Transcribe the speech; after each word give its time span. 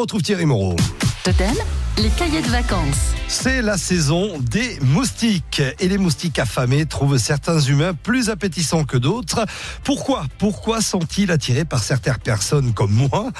retrouve 0.00 0.22
Thierry 0.22 0.46
Moreau. 0.46 0.76
Totem, 1.22 1.54
les 1.98 2.08
cahiers 2.08 2.40
de 2.40 2.48
vacances. 2.48 3.12
C'est 3.28 3.60
la 3.60 3.76
saison 3.76 4.38
des 4.38 4.78
moustiques. 4.80 5.62
Et 5.78 5.88
les 5.88 5.98
moustiques 5.98 6.38
affamés 6.38 6.86
trouvent 6.86 7.18
certains 7.18 7.60
humains 7.60 7.92
plus 7.92 8.30
appétissants 8.30 8.84
que 8.84 8.96
d'autres. 8.96 9.44
Pourquoi? 9.84 10.24
Pourquoi 10.38 10.80
sont-ils 10.80 11.30
attirés 11.30 11.64
par 11.64 11.82
certaines 11.82 12.16
personnes 12.16 12.72
comme 12.72 12.92
moi? 12.92 13.30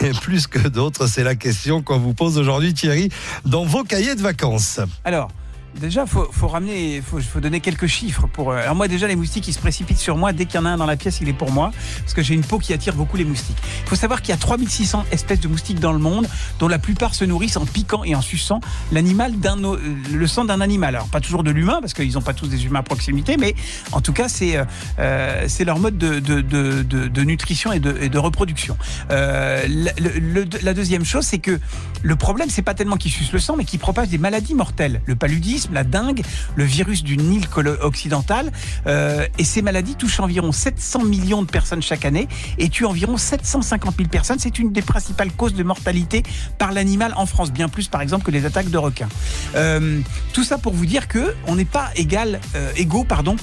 Et 0.00 0.10
plus 0.10 0.46
que 0.46 0.66
d'autres 0.66 1.06
C'est 1.06 1.24
la 1.24 1.36
question 1.36 1.82
qu'on 1.82 1.98
vous 1.98 2.14
pose 2.14 2.38
aujourd'hui, 2.38 2.74
Thierry, 2.74 3.08
dans 3.44 3.64
vos 3.64 3.84
cahiers 3.84 4.16
de 4.16 4.22
vacances. 4.22 4.80
Alors, 5.04 5.30
Déjà, 5.74 6.06
faut, 6.06 6.28
faut 6.32 6.48
ramener, 6.48 7.00
faut, 7.02 7.20
faut 7.20 7.40
donner 7.40 7.60
quelques 7.60 7.86
chiffres 7.86 8.26
pour. 8.26 8.50
Euh, 8.52 8.62
alors 8.62 8.74
moi, 8.74 8.88
déjà, 8.88 9.06
les 9.06 9.16
moustiques, 9.16 9.46
ils 9.48 9.52
se 9.52 9.58
précipitent 9.58 9.98
sur 9.98 10.16
moi 10.16 10.32
dès 10.32 10.46
qu'il 10.46 10.56
y 10.56 10.62
en 10.62 10.66
a 10.66 10.70
un 10.70 10.76
dans 10.76 10.86
la 10.86 10.96
pièce, 10.96 11.20
il 11.20 11.28
est 11.28 11.34
pour 11.34 11.52
moi, 11.52 11.70
parce 12.00 12.14
que 12.14 12.22
j'ai 12.22 12.34
une 12.34 12.42
peau 12.42 12.58
qui 12.58 12.72
attire 12.72 12.94
beaucoup 12.94 13.16
les 13.16 13.24
moustiques. 13.24 13.58
Il 13.84 13.88
faut 13.88 13.96
savoir 13.96 14.20
qu'il 14.22 14.30
y 14.30 14.32
a 14.32 14.38
3600 14.38 15.04
espèces 15.12 15.40
de 15.40 15.48
moustiques 15.48 15.80
dans 15.80 15.92
le 15.92 15.98
monde, 15.98 16.26
dont 16.58 16.68
la 16.68 16.78
plupart 16.78 17.14
se 17.14 17.24
nourrissent 17.24 17.56
en 17.56 17.66
piquant 17.66 18.02
et 18.04 18.14
en 18.14 18.20
suçant 18.20 18.60
l'animal 18.92 19.38
d'un, 19.38 19.62
euh, 19.62 19.78
le 20.12 20.26
sang 20.26 20.44
d'un 20.44 20.60
animal. 20.60 20.96
Alors 20.96 21.08
pas 21.08 21.20
toujours 21.20 21.44
de 21.44 21.50
l'humain, 21.50 21.78
parce 21.80 21.94
qu'ils 21.94 22.14
n'ont 22.14 22.22
pas 22.22 22.34
tous 22.34 22.48
des 22.48 22.66
humains 22.66 22.80
à 22.80 22.82
proximité, 22.82 23.36
mais 23.36 23.54
en 23.92 24.00
tout 24.00 24.12
cas, 24.12 24.28
c'est 24.28 24.58
euh, 24.98 25.44
c'est 25.48 25.64
leur 25.64 25.78
mode 25.78 25.96
de, 25.96 26.18
de, 26.18 26.40
de, 26.40 26.82
de, 26.82 27.22
nutrition 27.22 27.72
et 27.72 27.80
de, 27.80 27.96
et 28.00 28.08
reproduction. 28.18 28.76
Euh, 29.10 29.64
la, 29.68 29.92
le, 29.98 30.44
la 30.62 30.74
deuxième 30.74 31.04
chose, 31.04 31.24
c'est 31.24 31.38
que 31.38 31.58
le 32.02 32.16
problème, 32.16 32.48
c'est 32.50 32.62
pas 32.62 32.74
tellement 32.74 32.96
qu'ils 32.96 33.12
sucent 33.12 33.32
le 33.32 33.38
sang, 33.38 33.56
mais 33.56 33.64
qu'ils 33.64 33.78
propagent 33.78 34.08
des 34.08 34.18
maladies 34.18 34.54
mortelles. 34.54 35.00
Le 35.06 35.16
paludisme 35.16 35.67
la 35.72 35.84
dengue, 35.84 36.22
le 36.56 36.64
virus 36.64 37.02
du 37.02 37.16
Nil 37.16 37.46
occidental. 37.82 38.52
Euh, 38.86 39.26
et 39.38 39.44
ces 39.44 39.62
maladies 39.62 39.96
touchent 39.96 40.20
environ 40.20 40.52
700 40.52 41.04
millions 41.04 41.42
de 41.42 41.50
personnes 41.50 41.82
chaque 41.82 42.04
année 42.04 42.28
et 42.58 42.68
tuent 42.68 42.86
environ 42.86 43.16
750 43.16 43.96
000 43.96 44.08
personnes. 44.08 44.38
C'est 44.38 44.58
une 44.58 44.72
des 44.72 44.82
principales 44.82 45.32
causes 45.32 45.54
de 45.54 45.62
mortalité 45.62 46.22
par 46.58 46.72
l'animal 46.72 47.12
en 47.16 47.26
France, 47.26 47.52
bien 47.52 47.68
plus 47.68 47.88
par 47.88 48.00
exemple 48.00 48.24
que 48.24 48.30
les 48.30 48.44
attaques 48.44 48.70
de 48.70 48.78
requins. 48.78 49.08
Euh, 49.54 50.00
tout 50.32 50.44
ça 50.44 50.58
pour 50.58 50.72
vous 50.72 50.86
dire 50.86 51.08
que 51.08 51.34
on 51.46 51.56
n'est 51.56 51.64
pas 51.64 51.90
égal, 51.96 52.40
euh, 52.54 52.70
égaux 52.76 53.04
pardon, 53.04 53.36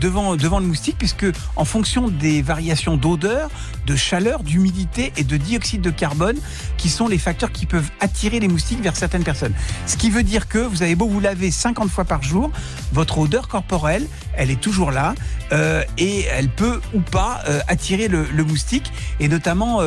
devant, 0.00 0.36
devant 0.36 0.58
le 0.58 0.66
moustique, 0.66 0.96
puisque 0.98 1.26
en 1.56 1.64
fonction 1.64 2.08
des 2.08 2.42
variations 2.42 2.96
d'odeur, 2.96 3.50
de 3.86 3.96
chaleur, 3.96 4.42
d'humidité 4.42 5.12
et 5.16 5.24
de 5.24 5.36
dioxyde 5.36 5.80
de 5.80 5.90
carbone, 5.90 6.36
qui 6.76 6.88
sont 6.88 7.08
les 7.08 7.18
facteurs 7.18 7.52
qui 7.52 7.66
peuvent 7.66 7.90
attirer 8.00 8.40
les 8.40 8.48
moustiques 8.48 8.80
vers 8.80 8.96
certaines 8.96 9.24
personnes. 9.24 9.54
Ce 9.86 9.96
qui 9.96 10.10
veut 10.10 10.22
dire 10.22 10.48
que 10.48 10.58
vous 10.58 10.82
avez 10.82 10.94
beau 10.94 11.08
vous 11.08 11.20
laver 11.20 11.50
50 11.54 11.88
fois 11.90 12.04
par 12.04 12.22
jour, 12.22 12.50
votre 12.92 13.18
odeur 13.18 13.48
corporelle, 13.48 14.06
elle 14.36 14.50
est 14.50 14.60
toujours 14.60 14.90
là 14.90 15.14
euh, 15.52 15.82
et 15.98 16.24
elle 16.24 16.48
peut 16.48 16.80
ou 16.94 17.00
pas 17.00 17.42
euh, 17.48 17.60
attirer 17.68 18.08
le, 18.08 18.26
moustique. 18.44 18.92
Et 19.20 19.28
notamment 19.28 19.80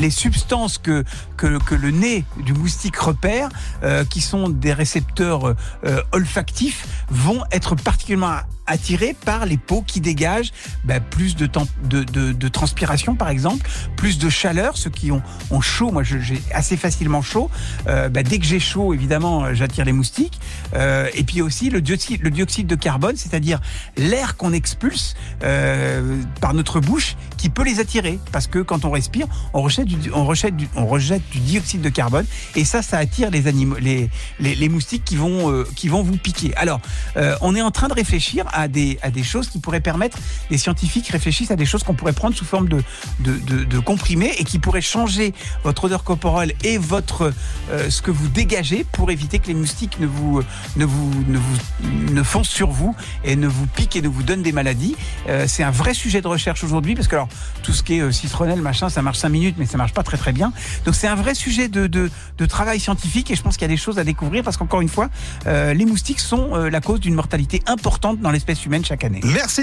les 0.00 0.10
substances 0.10 0.78
que, 0.78 1.04
que, 1.36 1.58
que, 1.58 1.74
le 1.74 1.90
nez 1.90 2.24
du 2.44 2.52
moustique 2.52 2.96
repère, 2.96 3.48
euh, 3.82 4.04
qui 4.04 4.20
sont 4.20 4.48
des 4.48 4.72
récepteurs 4.72 5.54
olfactifs, 6.12 6.86
vont 7.10 7.42
être 7.52 7.74
particulièrement 7.74 8.38
attirés 8.66 9.16
par 9.24 9.46
les 9.46 9.56
peaux 9.56 9.82
qui 9.82 10.00
dégagent 10.00 10.52
bah, 10.84 11.00
plus 11.00 11.36
de, 11.36 11.46
temps, 11.46 11.66
de, 11.84 12.48
transpiration, 12.48 13.14
par 13.14 13.28
exemple, 13.28 13.68
plus 13.96 14.18
de 14.18 14.28
chaleur. 14.28 14.76
Ceux 14.76 14.90
qui 14.90 15.10
ont, 15.10 15.22
chaud, 15.60 15.90
moi 15.90 16.02
j'ai 16.02 16.40
assez 16.54 16.76
facilement 16.76 17.22
chaud. 17.22 17.50
Euh, 17.88 18.08
bah, 18.08 18.22
dès 18.22 18.38
que 18.38 18.46
j'ai 18.46 18.60
chaud, 18.60 18.94
évidemment, 18.94 19.54
j'attire 19.54 19.84
les 19.84 19.92
moustiques. 19.92 20.40
Euh, 20.74 21.08
et 21.14 21.24
puis 21.24 21.42
aussi 21.42 21.70
le 21.70 21.80
dioxyde, 21.80 22.66
de 22.66 22.74
carbone, 22.74 23.16
c'est-à-dire 23.16 23.60
l'air 23.96 24.36
qu'on 24.36 24.52
expulse 24.52 25.14
euh, 25.42 26.20
par 26.40 26.54
notre 26.54 26.80
bouche, 26.80 27.16
qui 27.36 27.48
peut 27.48 27.64
les 27.64 27.80
attirer. 27.80 28.18
Parce 28.32 28.46
que 28.46 28.58
quand 28.58 28.84
on 28.84 28.90
respire, 28.90 29.26
on 29.54 29.62
rejette 29.62 29.86
du, 29.86 30.10
on 30.12 30.24
rejette 30.24 30.54
on 30.76 30.86
rejette 30.86 31.22
du 31.30 31.38
dioxyde 31.38 31.80
de 31.80 31.88
carbone 31.88 32.26
et 32.56 32.64
ça, 32.64 32.82
ça 32.82 32.98
attire 32.98 33.30
les 33.30 33.46
animaux, 33.46 33.76
les, 33.80 34.10
les, 34.38 34.68
moustiques 34.68 35.04
qui 35.04 35.16
vont, 35.16 35.50
euh, 35.50 35.66
qui 35.76 35.88
vont 35.88 36.02
vous 36.02 36.16
piquer. 36.16 36.54
Alors, 36.56 36.80
euh, 37.16 37.36
on 37.40 37.54
est 37.54 37.62
en 37.62 37.70
train 37.70 37.88
de 37.88 37.94
réfléchir 37.94 38.44
à 38.52 38.68
des, 38.68 38.98
à 39.02 39.10
des 39.10 39.22
choses 39.22 39.48
qui 39.48 39.58
pourraient 39.58 39.80
permettre, 39.80 40.18
les 40.50 40.58
scientifiques 40.58 41.08
réfléchissent 41.08 41.50
à 41.50 41.56
des 41.56 41.66
choses 41.66 41.82
qu'on 41.82 41.94
pourrait 41.94 42.12
prendre 42.12 42.34
sous 42.34 42.44
forme 42.44 42.68
de, 42.68 42.82
de, 43.20 43.36
de, 43.38 43.64
de 43.64 43.78
comprimés 43.78 44.32
et 44.38 44.44
qui 44.44 44.58
pourraient 44.58 44.80
changer 44.80 45.34
votre 45.64 45.84
odeur 45.84 46.04
corporelle 46.04 46.52
et 46.64 46.78
votre, 46.78 47.32
euh, 47.70 47.90
ce 47.90 48.02
que 48.02 48.10
vous 48.10 48.28
dégagez 48.28 48.84
pour 48.84 49.10
éviter 49.10 49.38
que 49.38 49.46
les 49.46 49.54
moustiques 49.54 50.00
ne 50.00 50.06
vous, 50.06 50.42
ne 50.76 50.84
vous, 50.84 51.24
ne 51.26 51.38
vous, 51.38 52.12
ne 52.12 52.22
foncent 52.22 52.48
sur 52.48 52.70
vous 52.70 52.94
et 53.24 53.36
ne 53.36 53.46
vous 53.46 53.66
piquent 53.66 53.96
et 53.96 54.02
ne 54.02 54.08
vous 54.08 54.22
donnent 54.22 54.42
des 54.42 54.52
maladies. 54.52 54.96
Euh, 55.28 55.46
c'est 55.46 55.62
un 55.62 55.70
vrai 55.70 55.94
sujet 55.94 56.20
de 56.20 56.28
recherche 56.28 56.64
aujourd'hui 56.64 56.94
parce 56.94 57.08
que 57.08 57.16
alors, 57.16 57.28
tout 57.62 57.72
ce 57.72 57.82
qui 57.82 57.98
est 57.98 58.00
euh, 58.00 58.12
citronnelle, 58.12 58.60
machin, 58.60 58.88
ça 58.88 59.02
marche 59.02 59.18
5 59.18 59.28
minutes, 59.28 59.56
mais 59.58 59.66
ça 59.66 59.78
marche 59.78 59.92
pas 59.92 60.02
très 60.02 60.16
très 60.16 60.32
bien. 60.32 60.52
Donc 60.84 60.94
c'est 60.94 61.08
un 61.08 61.14
vrai 61.14 61.34
sujet 61.34 61.68
de, 61.68 61.86
de, 61.86 62.10
de, 62.38 62.46
travail 62.46 62.80
scientifique 62.80 63.30
et 63.30 63.36
je 63.36 63.42
pense 63.42 63.56
qu'il 63.56 63.62
y 63.62 63.70
a 63.70 63.74
des 63.74 63.76
choses 63.76 63.98
à 63.98 64.04
découvrir 64.04 64.42
parce 64.42 64.56
qu'encore 64.56 64.80
une 64.80 64.88
fois, 64.88 65.08
euh, 65.46 65.74
les 65.74 65.84
moustiques 65.84 66.20
sont 66.20 66.54
euh, 66.54 66.70
la 66.70 66.80
cause 66.80 67.00
d'une 67.00 67.14
mortalité 67.14 67.62
importante 67.66 68.20
dans 68.20 68.30
l'espèce 68.40 68.64
humaine 68.64 68.84
chaque 68.84 69.04
année. 69.04 69.20